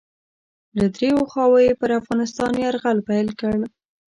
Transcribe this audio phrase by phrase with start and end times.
[0.77, 3.57] له دریو خواوو یې پر افغانستان یرغل پیل کړ.